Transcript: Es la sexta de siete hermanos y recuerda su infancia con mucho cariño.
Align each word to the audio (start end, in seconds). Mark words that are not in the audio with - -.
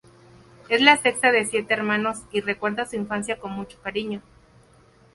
Es 0.67 0.81
la 0.81 0.97
sexta 0.97 1.31
de 1.31 1.45
siete 1.45 1.75
hermanos 1.75 2.21
y 2.31 2.41
recuerda 2.41 2.87
su 2.87 2.95
infancia 2.95 3.39
con 3.39 3.51
mucho 3.51 3.79
cariño. 3.83 4.23